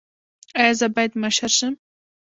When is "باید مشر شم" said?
0.95-1.73